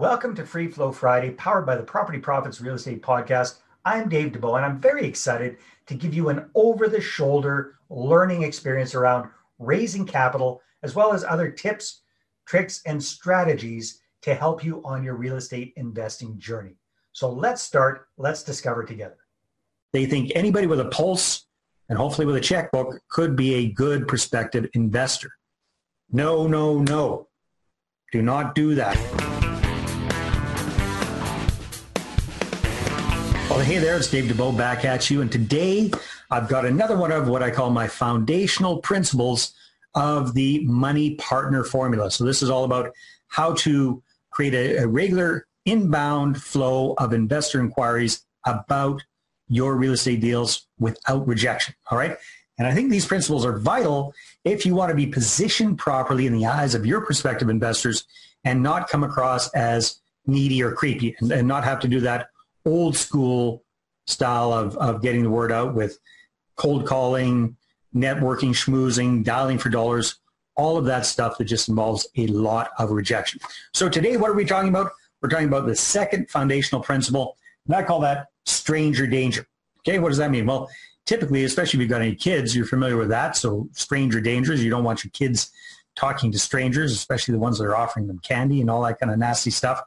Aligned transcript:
Welcome 0.00 0.34
to 0.36 0.46
Free 0.46 0.66
Flow 0.66 0.92
Friday, 0.92 1.32
powered 1.32 1.66
by 1.66 1.76
the 1.76 1.82
Property 1.82 2.18
Profits 2.18 2.58
Real 2.58 2.76
Estate 2.76 3.02
Podcast. 3.02 3.58
I'm 3.84 4.08
Dave 4.08 4.32
Dubeau, 4.32 4.56
and 4.56 4.64
I'm 4.64 4.80
very 4.80 5.04
excited 5.06 5.58
to 5.84 5.94
give 5.94 6.14
you 6.14 6.30
an 6.30 6.48
over 6.54 6.88
the 6.88 7.02
shoulder 7.02 7.74
learning 7.90 8.42
experience 8.42 8.94
around 8.94 9.28
raising 9.58 10.06
capital, 10.06 10.62
as 10.82 10.94
well 10.94 11.12
as 11.12 11.22
other 11.22 11.50
tips, 11.50 12.00
tricks, 12.46 12.80
and 12.86 13.04
strategies 13.04 14.00
to 14.22 14.34
help 14.34 14.64
you 14.64 14.80
on 14.86 15.04
your 15.04 15.16
real 15.16 15.36
estate 15.36 15.74
investing 15.76 16.38
journey. 16.38 16.76
So 17.12 17.30
let's 17.30 17.60
start, 17.60 18.08
let's 18.16 18.42
discover 18.42 18.84
together. 18.84 19.18
They 19.92 20.06
think 20.06 20.32
anybody 20.34 20.66
with 20.66 20.80
a 20.80 20.86
pulse 20.86 21.44
and 21.90 21.98
hopefully 21.98 22.24
with 22.24 22.36
a 22.36 22.40
checkbook 22.40 23.02
could 23.10 23.36
be 23.36 23.52
a 23.52 23.72
good 23.72 24.08
prospective 24.08 24.66
investor. 24.72 25.32
No, 26.10 26.46
no, 26.46 26.78
no. 26.78 27.28
Do 28.12 28.22
not 28.22 28.54
do 28.54 28.74
that. 28.76 29.39
Well, 33.60 33.68
hey 33.68 33.76
there, 33.76 33.98
it's 33.98 34.08
Dave 34.08 34.24
Dubeau 34.24 34.56
back 34.56 34.86
at 34.86 35.10
you. 35.10 35.20
And 35.20 35.30
today 35.30 35.90
I've 36.30 36.48
got 36.48 36.64
another 36.64 36.96
one 36.96 37.12
of 37.12 37.28
what 37.28 37.42
I 37.42 37.50
call 37.50 37.68
my 37.68 37.88
foundational 37.88 38.78
principles 38.78 39.52
of 39.94 40.32
the 40.32 40.64
money 40.64 41.16
partner 41.16 41.62
formula. 41.62 42.10
So 42.10 42.24
this 42.24 42.40
is 42.40 42.48
all 42.48 42.64
about 42.64 42.94
how 43.28 43.52
to 43.56 44.02
create 44.30 44.54
a, 44.54 44.84
a 44.84 44.86
regular 44.86 45.46
inbound 45.66 46.42
flow 46.42 46.94
of 46.94 47.12
investor 47.12 47.60
inquiries 47.60 48.24
about 48.46 49.04
your 49.48 49.76
real 49.76 49.92
estate 49.92 50.22
deals 50.22 50.66
without 50.78 51.28
rejection. 51.28 51.74
All 51.90 51.98
right. 51.98 52.16
And 52.56 52.66
I 52.66 52.72
think 52.72 52.90
these 52.90 53.04
principles 53.04 53.44
are 53.44 53.58
vital 53.58 54.14
if 54.42 54.64
you 54.64 54.74
want 54.74 54.88
to 54.88 54.96
be 54.96 55.06
positioned 55.06 55.78
properly 55.78 56.26
in 56.26 56.32
the 56.32 56.46
eyes 56.46 56.74
of 56.74 56.86
your 56.86 57.04
prospective 57.04 57.50
investors 57.50 58.06
and 58.42 58.62
not 58.62 58.88
come 58.88 59.04
across 59.04 59.50
as 59.50 60.00
needy 60.26 60.62
or 60.62 60.72
creepy 60.72 61.14
and, 61.20 61.30
and 61.30 61.46
not 61.46 61.62
have 61.64 61.80
to 61.80 61.88
do 61.88 62.00
that 62.00 62.30
old 62.64 62.96
school 62.96 63.64
style 64.06 64.52
of, 64.52 64.76
of 64.76 65.02
getting 65.02 65.22
the 65.22 65.30
word 65.30 65.52
out 65.52 65.74
with 65.74 65.98
cold 66.56 66.86
calling, 66.86 67.56
networking, 67.94 68.50
schmoozing, 68.50 69.24
dialing 69.24 69.58
for 69.58 69.68
dollars, 69.68 70.16
all 70.56 70.76
of 70.76 70.84
that 70.84 71.06
stuff 71.06 71.38
that 71.38 71.44
just 71.44 71.68
involves 71.68 72.06
a 72.16 72.26
lot 72.26 72.70
of 72.78 72.90
rejection. 72.90 73.40
So 73.72 73.88
today, 73.88 74.16
what 74.16 74.30
are 74.30 74.34
we 74.34 74.44
talking 74.44 74.68
about? 74.68 74.92
We're 75.22 75.28
talking 75.28 75.48
about 75.48 75.66
the 75.66 75.76
second 75.76 76.30
foundational 76.30 76.82
principle, 76.82 77.36
and 77.66 77.74
I 77.74 77.82
call 77.82 78.00
that 78.00 78.28
stranger 78.46 79.06
danger. 79.06 79.46
Okay, 79.80 79.98
what 79.98 80.08
does 80.08 80.18
that 80.18 80.30
mean? 80.30 80.46
Well, 80.46 80.68
typically, 81.06 81.44
especially 81.44 81.78
if 81.78 81.82
you've 81.82 81.90
got 81.90 82.02
any 82.02 82.14
kids, 82.14 82.54
you're 82.54 82.66
familiar 82.66 82.96
with 82.96 83.08
that. 83.08 83.36
So 83.36 83.68
stranger 83.72 84.20
dangers, 84.20 84.62
you 84.62 84.70
don't 84.70 84.84
want 84.84 85.04
your 85.04 85.10
kids 85.12 85.50
talking 85.96 86.30
to 86.32 86.38
strangers, 86.38 86.92
especially 86.92 87.32
the 87.32 87.38
ones 87.38 87.58
that 87.58 87.64
are 87.64 87.76
offering 87.76 88.06
them 88.06 88.18
candy 88.20 88.60
and 88.60 88.70
all 88.70 88.82
that 88.82 88.98
kind 88.98 89.12
of 89.12 89.18
nasty 89.18 89.50
stuff. 89.50 89.82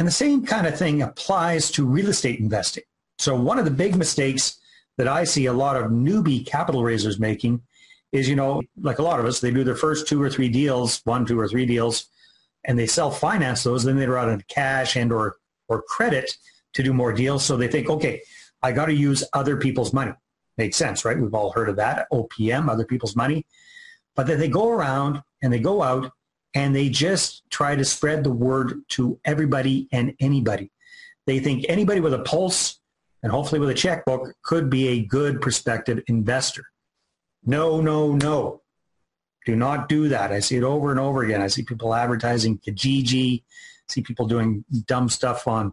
And 0.00 0.06
the 0.06 0.12
same 0.12 0.46
kind 0.46 0.66
of 0.66 0.78
thing 0.78 1.02
applies 1.02 1.70
to 1.72 1.84
real 1.84 2.08
estate 2.08 2.40
investing. 2.40 2.84
So 3.18 3.38
one 3.38 3.58
of 3.58 3.66
the 3.66 3.70
big 3.70 3.96
mistakes 3.96 4.58
that 4.96 5.06
I 5.06 5.24
see 5.24 5.44
a 5.44 5.52
lot 5.52 5.76
of 5.76 5.90
newbie 5.90 6.46
capital 6.46 6.82
raisers 6.82 7.20
making 7.20 7.60
is, 8.10 8.26
you 8.26 8.34
know, 8.34 8.62
like 8.80 8.98
a 8.98 9.02
lot 9.02 9.20
of 9.20 9.26
us, 9.26 9.40
they 9.40 9.50
do 9.50 9.62
their 9.62 9.76
first 9.76 10.08
two 10.08 10.22
or 10.22 10.30
three 10.30 10.48
deals, 10.48 11.02
one, 11.04 11.26
two 11.26 11.38
or 11.38 11.46
three 11.46 11.66
deals, 11.66 12.06
and 12.64 12.78
they 12.78 12.86
self-finance 12.86 13.62
those. 13.62 13.84
Then 13.84 13.98
they 13.98 14.06
run 14.06 14.30
out 14.30 14.34
of 14.36 14.48
cash 14.48 14.96
and 14.96 15.12
or, 15.12 15.36
or 15.68 15.82
credit 15.82 16.34
to 16.72 16.82
do 16.82 16.94
more 16.94 17.12
deals. 17.12 17.44
So 17.44 17.58
they 17.58 17.68
think, 17.68 17.90
okay, 17.90 18.22
I 18.62 18.72
got 18.72 18.86
to 18.86 18.94
use 18.94 19.22
other 19.34 19.58
people's 19.58 19.92
money. 19.92 20.14
Makes 20.56 20.78
sense, 20.78 21.04
right? 21.04 21.20
We've 21.20 21.34
all 21.34 21.52
heard 21.52 21.68
of 21.68 21.76
that, 21.76 22.06
OPM, 22.10 22.70
other 22.70 22.86
people's 22.86 23.16
money. 23.16 23.44
But 24.16 24.26
then 24.28 24.40
they 24.40 24.48
go 24.48 24.70
around 24.70 25.22
and 25.42 25.52
they 25.52 25.60
go 25.60 25.82
out 25.82 26.10
and 26.54 26.74
they 26.74 26.88
just 26.88 27.42
try 27.50 27.76
to 27.76 27.84
spread 27.84 28.24
the 28.24 28.32
word 28.32 28.82
to 28.88 29.18
everybody 29.24 29.88
and 29.92 30.14
anybody. 30.20 30.70
They 31.26 31.38
think 31.38 31.64
anybody 31.68 32.00
with 32.00 32.14
a 32.14 32.20
pulse 32.20 32.80
and 33.22 33.30
hopefully 33.30 33.60
with 33.60 33.70
a 33.70 33.74
checkbook 33.74 34.34
could 34.42 34.70
be 34.70 34.88
a 34.88 35.04
good 35.04 35.40
prospective 35.40 36.02
investor. 36.08 36.64
No, 37.44 37.80
no, 37.80 38.14
no. 38.14 38.62
Do 39.46 39.56
not 39.56 39.88
do 39.88 40.08
that. 40.08 40.32
I 40.32 40.40
see 40.40 40.56
it 40.56 40.62
over 40.62 40.90
and 40.90 41.00
over 41.00 41.22
again. 41.22 41.40
I 41.40 41.46
see 41.46 41.62
people 41.62 41.94
advertising 41.94 42.58
Kijiji, 42.58 43.42
see 43.88 44.02
people 44.02 44.26
doing 44.26 44.64
dumb 44.86 45.08
stuff 45.08 45.48
on 45.48 45.72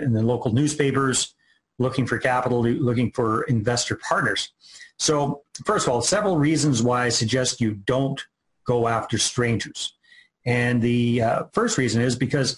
in 0.00 0.12
the 0.12 0.22
local 0.22 0.52
newspapers, 0.52 1.34
looking 1.78 2.06
for 2.06 2.18
capital, 2.18 2.62
looking 2.62 3.10
for 3.12 3.42
investor 3.44 3.96
partners. 3.96 4.52
So 4.98 5.42
first 5.64 5.86
of 5.86 5.92
all, 5.92 6.02
several 6.02 6.38
reasons 6.38 6.82
why 6.82 7.04
I 7.04 7.08
suggest 7.08 7.60
you 7.60 7.74
don't 7.74 8.22
go 8.66 8.88
after 8.88 9.18
strangers. 9.18 9.95
And 10.46 10.80
the 10.80 11.22
uh, 11.22 11.42
first 11.52 11.76
reason 11.76 12.00
is 12.00 12.16
because 12.16 12.56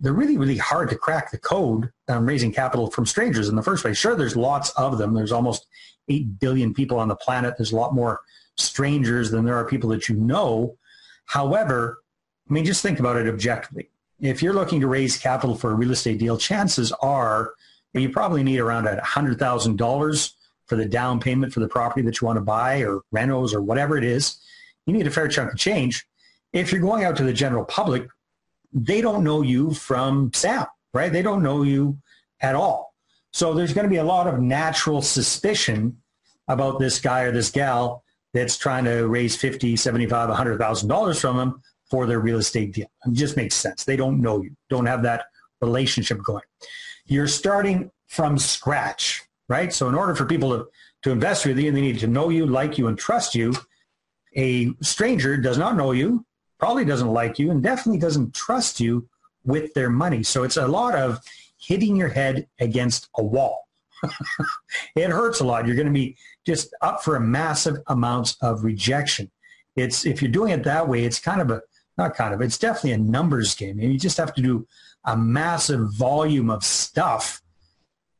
they're 0.00 0.14
really, 0.14 0.38
really 0.38 0.56
hard 0.56 0.88
to 0.88 0.96
crack 0.96 1.30
the 1.30 1.38
code 1.38 1.90
on 2.08 2.24
raising 2.24 2.52
capital 2.52 2.90
from 2.90 3.04
strangers 3.04 3.48
in 3.48 3.56
the 3.56 3.62
first 3.62 3.82
place. 3.82 3.98
Sure, 3.98 4.16
there's 4.16 4.34
lots 4.34 4.70
of 4.70 4.96
them. 4.96 5.12
There's 5.12 5.30
almost 5.30 5.66
8 6.08 6.40
billion 6.40 6.72
people 6.72 6.98
on 6.98 7.08
the 7.08 7.14
planet. 7.14 7.54
There's 7.58 7.72
a 7.72 7.76
lot 7.76 7.94
more 7.94 8.22
strangers 8.56 9.30
than 9.30 9.44
there 9.44 9.56
are 9.56 9.66
people 9.66 9.90
that 9.90 10.08
you 10.08 10.16
know. 10.16 10.76
However, 11.26 11.98
I 12.48 12.52
mean, 12.52 12.64
just 12.64 12.82
think 12.82 12.98
about 12.98 13.16
it 13.16 13.28
objectively. 13.28 13.90
If 14.18 14.42
you're 14.42 14.54
looking 14.54 14.80
to 14.80 14.86
raise 14.86 15.18
capital 15.18 15.54
for 15.54 15.70
a 15.70 15.74
real 15.74 15.92
estate 15.92 16.18
deal, 16.18 16.38
chances 16.38 16.92
are 16.92 17.52
you 17.92 18.08
probably 18.08 18.42
need 18.42 18.60
around 18.60 18.86
$100,000 18.86 20.32
for 20.66 20.76
the 20.76 20.86
down 20.86 21.20
payment 21.20 21.52
for 21.52 21.60
the 21.60 21.68
property 21.68 22.02
that 22.02 22.20
you 22.20 22.26
want 22.26 22.36
to 22.36 22.42
buy 22.42 22.82
or 22.82 23.02
renos 23.14 23.52
or 23.52 23.60
whatever 23.60 23.98
it 23.98 24.04
is. 24.04 24.36
You 24.86 24.92
need 24.92 25.06
a 25.06 25.10
fair 25.10 25.28
chunk 25.28 25.52
of 25.52 25.58
change 25.58 26.06
if 26.52 26.72
you're 26.72 26.80
going 26.80 27.04
out 27.04 27.16
to 27.16 27.24
the 27.24 27.32
general 27.32 27.64
public, 27.64 28.08
they 28.72 29.00
don't 29.00 29.24
know 29.24 29.42
you 29.42 29.72
from 29.74 30.32
Sam, 30.34 30.66
right? 30.94 31.12
They 31.12 31.22
don't 31.22 31.42
know 31.42 31.62
you 31.62 31.98
at 32.40 32.54
all. 32.54 32.94
So 33.32 33.54
there's 33.54 33.72
going 33.72 33.84
to 33.84 33.90
be 33.90 33.96
a 33.96 34.04
lot 34.04 34.26
of 34.26 34.40
natural 34.40 35.02
suspicion 35.02 35.96
about 36.48 36.80
this 36.80 37.00
guy 37.00 37.22
or 37.22 37.32
this 37.32 37.50
gal 37.50 38.02
that's 38.32 38.56
trying 38.56 38.84
to 38.84 39.06
raise 39.06 39.36
50, 39.36 39.76
75, 39.76 40.30
$100,000 40.30 41.20
from 41.20 41.36
them 41.36 41.62
for 41.88 42.06
their 42.06 42.20
real 42.20 42.38
estate 42.38 42.72
deal. 42.72 42.90
It 43.06 43.12
just 43.12 43.36
makes 43.36 43.54
sense. 43.54 43.84
They 43.84 43.96
don't 43.96 44.20
know 44.20 44.42
you, 44.42 44.56
don't 44.68 44.86
have 44.86 45.02
that 45.02 45.24
relationship 45.60 46.22
going. 46.22 46.42
You're 47.06 47.28
starting 47.28 47.90
from 48.06 48.38
scratch, 48.38 49.22
right? 49.48 49.72
So 49.72 49.88
in 49.88 49.94
order 49.94 50.14
for 50.14 50.24
people 50.24 50.50
to, 50.50 50.66
to 51.02 51.10
invest 51.10 51.46
with 51.46 51.58
you, 51.58 51.72
they 51.72 51.80
need 51.80 51.98
to 52.00 52.06
know 52.06 52.28
you, 52.28 52.46
like 52.46 52.78
you, 52.78 52.86
and 52.86 52.96
trust 52.96 53.34
you. 53.34 53.54
A 54.36 54.72
stranger 54.80 55.36
does 55.36 55.58
not 55.58 55.76
know 55.76 55.90
you, 55.90 56.24
probably 56.60 56.84
doesn't 56.84 57.08
like 57.08 57.38
you 57.38 57.50
and 57.50 57.62
definitely 57.62 57.98
doesn't 57.98 58.34
trust 58.34 58.78
you 58.78 59.08
with 59.44 59.74
their 59.74 59.90
money. 59.90 60.22
So 60.22 60.44
it's 60.44 60.58
a 60.58 60.68
lot 60.68 60.94
of 60.94 61.18
hitting 61.58 61.96
your 61.96 62.08
head 62.08 62.46
against 62.60 63.08
a 63.16 63.22
wall. 63.22 63.66
it 64.94 65.10
hurts 65.10 65.40
a 65.40 65.44
lot. 65.44 65.66
You're 65.66 65.76
going 65.76 65.88
to 65.88 65.92
be 65.92 66.16
just 66.46 66.74
up 66.82 67.02
for 67.02 67.16
a 67.16 67.20
massive 67.20 67.78
amounts 67.88 68.36
of 68.40 68.62
rejection. 68.62 69.30
It's 69.74 70.04
if 70.04 70.20
you're 70.22 70.30
doing 70.30 70.52
it 70.52 70.64
that 70.64 70.88
way, 70.88 71.04
it's 71.04 71.18
kind 71.18 71.40
of 71.40 71.50
a 71.50 71.62
not 71.96 72.14
kind 72.14 72.32
of, 72.32 72.40
it's 72.40 72.58
definitely 72.58 72.92
a 72.92 72.98
numbers 72.98 73.54
game. 73.54 73.78
And 73.78 73.92
you 73.92 73.98
just 73.98 74.16
have 74.16 74.34
to 74.34 74.42
do 74.42 74.66
a 75.04 75.16
massive 75.16 75.92
volume 75.94 76.50
of 76.50 76.64
stuff, 76.64 77.42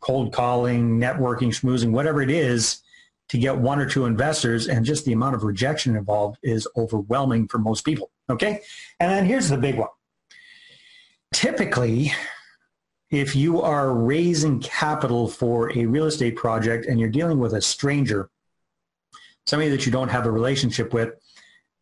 cold 0.00 0.32
calling, 0.32 0.98
networking, 0.98 1.48
schmoozing, 1.48 1.90
whatever 1.90 2.20
it 2.22 2.30
is, 2.30 2.80
to 3.28 3.38
get 3.38 3.58
one 3.58 3.78
or 3.78 3.86
two 3.86 4.04
investors. 4.04 4.68
And 4.68 4.84
just 4.84 5.04
the 5.04 5.12
amount 5.12 5.36
of 5.36 5.44
rejection 5.44 5.96
involved 5.96 6.38
is 6.42 6.66
overwhelming 6.76 7.46
for 7.48 7.58
most 7.58 7.84
people. 7.84 8.10
Okay? 8.30 8.60
And 9.00 9.10
then 9.10 9.24
here's 9.24 9.48
the 9.48 9.56
big 9.56 9.76
one. 9.76 9.88
Typically, 11.32 12.12
if 13.10 13.34
you 13.34 13.62
are 13.62 13.94
raising 13.94 14.60
capital 14.60 15.28
for 15.28 15.76
a 15.76 15.86
real 15.86 16.06
estate 16.06 16.36
project 16.36 16.86
and 16.86 17.00
you're 17.00 17.08
dealing 17.08 17.38
with 17.38 17.54
a 17.54 17.60
stranger, 17.60 18.30
somebody 19.46 19.70
that 19.70 19.86
you 19.86 19.92
don't 19.92 20.08
have 20.08 20.26
a 20.26 20.30
relationship 20.30 20.92
with, 20.92 21.14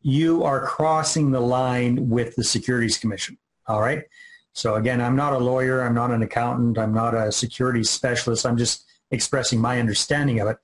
you 0.03 0.45
are 0.45 0.65
crossing 0.65 1.33
the 1.33 1.41
line 1.41 2.09
with 2.09 2.37
the 2.37 2.45
Securities 2.45 2.99
Commission. 2.99 3.37
All 3.67 3.81
right? 3.81 4.05
So 4.53 4.77
again, 4.77 5.01
I'm 5.01 5.17
not 5.17 5.33
a 5.33 5.39
lawyer, 5.39 5.83
I'm 5.83 5.95
not 5.95 6.13
an 6.13 6.23
accountant, 6.23 6.79
I'm 6.79 6.95
not 6.95 7.15
a 7.15 7.31
securities 7.31 7.91
specialist. 7.91 8.47
I'm 8.47 8.57
just 8.57 8.87
expressing 9.11 9.61
my 9.61 9.81
understanding 9.81 10.41
of 10.41 10.49
it. 10.49 10.57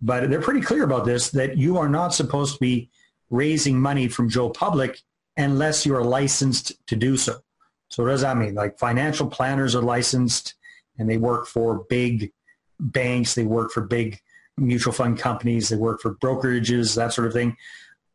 But 0.00 0.30
they're 0.30 0.40
pretty 0.40 0.60
clear 0.60 0.84
about 0.84 1.04
this 1.04 1.30
that 1.30 1.56
you 1.56 1.78
are 1.78 1.88
not 1.88 2.14
supposed 2.14 2.54
to 2.54 2.60
be 2.60 2.90
raising 3.28 3.80
money 3.80 4.08
from 4.08 4.28
Joe 4.28 4.50
Public 4.50 5.00
unless 5.36 5.84
you 5.84 5.94
are 5.94 6.04
licensed 6.04 6.72
to 6.86 6.96
do 6.96 7.16
so. 7.16 7.40
So 7.88 8.02
what 8.02 8.10
does 8.10 8.22
that 8.22 8.36
mean? 8.36 8.54
Like 8.54 8.78
financial 8.78 9.26
planners 9.26 9.74
are 9.74 9.82
licensed 9.82 10.54
and 10.98 11.08
they 11.08 11.18
work 11.18 11.46
for 11.46 11.84
big 11.88 12.32
banks, 12.80 13.34
they 13.34 13.44
work 13.44 13.70
for 13.70 13.82
big 13.82 14.20
mutual 14.56 14.92
fund 14.92 15.18
companies, 15.18 15.68
they 15.68 15.76
work 15.76 16.00
for 16.00 16.14
brokerages, 16.14 16.96
that 16.96 17.12
sort 17.12 17.26
of 17.26 17.32
thing. 17.32 17.56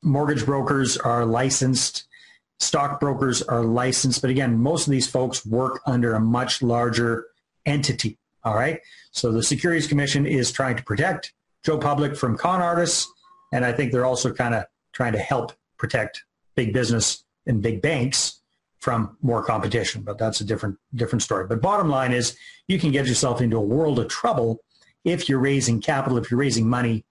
Mortgage 0.02 0.46
brokers 0.46 0.98
are 0.98 1.26
licensed, 1.26 2.08
stock 2.60 3.00
brokers 3.00 3.42
are 3.44 3.64
licensed, 3.64 4.22
but 4.22 4.32
again, 4.32 4.58
most 4.58 4.88
of 4.88 4.92
these 4.92 5.08
folks 5.08 5.46
work 5.46 5.82
under 5.86 6.14
a 6.14 6.20
much 6.20 6.62
larger 6.62 7.28
entity. 7.66 8.18
All 8.44 8.56
right. 8.56 8.80
So 9.12 9.32
the 9.32 9.44
Securities 9.44 9.88
Commission 9.88 10.26
is 10.26 10.52
trying 10.52 10.76
to 10.78 10.84
protect 10.84 11.34
Joe 11.64 11.78
Public 11.78 12.16
from 12.16 12.38
con 12.38 12.62
artists, 12.62 13.08
and 13.54 13.64
I 13.64 13.72
think 13.72 13.92
they're 13.92 14.06
also 14.06 14.34
kind 14.34 14.56
of 14.56 14.66
trying 14.94 15.14
to 15.14 15.20
help 15.20 15.54
protect 15.78 16.24
big 16.56 16.74
business 16.74 17.24
and 17.46 17.62
big 17.62 17.82
banks 17.82 18.42
from 18.80 19.16
more 19.22 19.44
competition, 19.44 20.02
but 20.02 20.18
that's 20.18 20.42
a 20.42 20.44
different 20.44 20.78
different 20.96 21.22
story. 21.22 21.46
But 21.48 21.62
bottom 21.62 21.90
line 21.90 22.12
is 22.12 22.36
you 22.68 22.80
can 22.80 22.92
get 22.92 23.06
yourself 23.06 23.42
into 23.42 23.58
a 23.58 23.62
world 23.62 24.00
of 24.00 24.08
trouble 24.08 24.60
if 25.04 25.30
you're 25.30 25.40
raising 25.40 25.82
capital, 25.82 26.18
if 26.18 26.30
you're 26.30 26.40
raising 26.40 26.68
money 26.68 27.06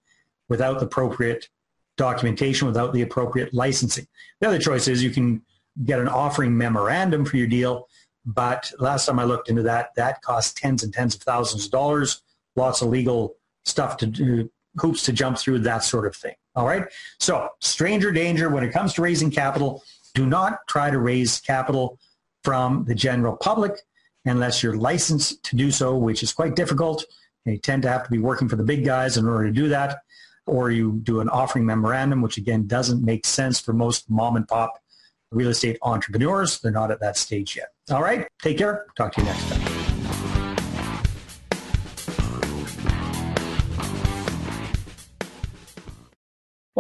without 0.49 0.81
the 0.81 0.87
appropriate 0.87 1.49
documentation, 1.97 2.67
without 2.67 2.93
the 2.93 3.03
appropriate 3.03 3.55
licensing. 3.55 4.07
The 4.41 4.49
other 4.49 4.59
choice 4.59 4.89
is 4.89 5.03
you 5.03 5.11
can 5.11 5.43
get 5.85 6.01
an 6.01 6.09
offering 6.09 6.57
memorandum 6.57 7.25
for 7.25 7.37
your 7.37 7.47
deal, 7.47 7.89
but 8.27 8.73
last 8.79 9.07
time 9.07 9.19
I 9.19 9.25
looked 9.25 9.49
into 9.49 9.63
that, 9.63 9.95
that 9.95 10.23
costs 10.23 10.53
tens 10.61 10.83
and 10.83 10.93
tens 10.93 11.15
of 11.15 11.23
thousands 11.23 11.67
of 11.67 11.71
dollars, 11.71 12.23
lots 12.57 12.83
of 12.83 12.89
legal 12.89 13.37
stuff 13.65 13.97
to 13.99 14.07
do, 14.07 14.51
hoops 14.77 15.05
to 15.05 15.13
jump 15.13 15.39
through, 15.39 15.61
that 15.61 15.85
sort 15.85 16.07
of 16.07 16.17
thing. 16.17 16.35
All 16.57 16.67
right. 16.67 16.85
So 17.19 17.49
stranger 17.61 18.11
danger 18.11 18.49
when 18.49 18.65
it 18.65 18.73
comes 18.73 18.95
to 18.95 19.03
raising 19.03 19.31
capital, 19.31 19.83
do 20.15 20.27
not 20.27 20.67
try 20.69 20.91
to 20.91 20.99
raise 20.99 21.41
capital 21.41 21.99
from 22.43 22.85
the 22.85 22.95
general 22.95 23.37
public 23.37 23.81
unless 24.25 24.63
you're 24.63 24.77
licensed 24.77 25.43
to 25.45 25.57
do 25.57 25.71
so, 25.71 25.97
which 25.97 26.23
is 26.23 26.33
quite 26.33 26.57
difficult. 26.57 27.05
You 27.45 27.59
tend 27.59 27.83
to 27.83 27.89
have 27.89 28.05
to 28.05 28.11
be 28.11 28.19
working 28.19 28.49
for 28.49 28.57
the 28.57 28.65
big 28.65 28.85
guys 28.85 29.17
in 29.17 29.27
order 29.27 29.47
to 29.47 29.53
do 29.53 29.69
that, 29.69 30.03
or 30.47 30.71
you 30.71 31.01
do 31.03 31.21
an 31.21 31.29
offering 31.29 31.65
memorandum, 31.65 32.21
which 32.21 32.37
again 32.37 32.67
doesn't 32.67 33.03
make 33.03 33.25
sense 33.25 33.61
for 33.61 33.73
most 33.73 34.11
mom 34.11 34.37
and 34.37 34.47
pop 34.47 34.83
real 35.31 35.49
estate 35.49 35.79
entrepreneurs. 35.83 36.61
They're 36.61 36.73
not 36.73 36.91
at 36.91 37.01
that 37.01 37.17
stage 37.17 37.57
yet. 37.57 37.73
All 37.91 38.03
right, 38.03 38.27
take 38.43 38.59
care. 38.59 38.87
Talk 38.97 39.15
to 39.15 39.21
you 39.21 39.27
next 39.27 39.49
time. 39.49 39.70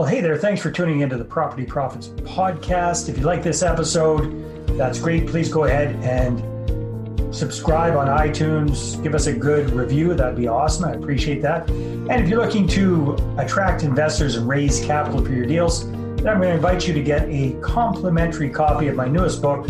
Well, 0.00 0.08
hey 0.08 0.22
there. 0.22 0.38
Thanks 0.38 0.62
for 0.62 0.70
tuning 0.70 1.00
into 1.00 1.18
the 1.18 1.26
Property 1.26 1.66
Profits 1.66 2.08
podcast. 2.08 3.10
If 3.10 3.18
you 3.18 3.24
like 3.24 3.42
this 3.42 3.62
episode, 3.62 4.32
that's 4.78 4.98
great. 4.98 5.26
Please 5.26 5.52
go 5.52 5.64
ahead 5.64 5.94
and 5.96 6.40
subscribe 7.36 7.94
on 7.96 8.06
iTunes. 8.06 9.02
Give 9.02 9.14
us 9.14 9.26
a 9.26 9.34
good 9.34 9.68
review. 9.72 10.14
That'd 10.14 10.38
be 10.38 10.48
awesome. 10.48 10.86
I 10.86 10.92
appreciate 10.92 11.42
that. 11.42 11.68
And 11.68 12.12
if 12.12 12.30
you're 12.30 12.42
looking 12.42 12.66
to 12.68 13.14
attract 13.36 13.82
investors 13.82 14.36
and 14.36 14.48
raise 14.48 14.82
capital 14.82 15.22
for 15.22 15.32
your 15.32 15.44
deals, 15.44 15.86
then 15.90 16.28
I'm 16.28 16.40
going 16.40 16.48
to 16.48 16.54
invite 16.54 16.88
you 16.88 16.94
to 16.94 17.02
get 17.02 17.28
a 17.28 17.52
complimentary 17.60 18.48
copy 18.48 18.88
of 18.88 18.96
my 18.96 19.06
newest 19.06 19.42
book, 19.42 19.66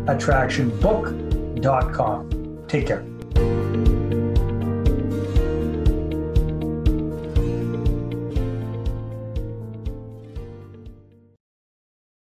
investorattractionbook.com. 0.06 2.66
Take 2.68 2.88
care. 2.88 3.13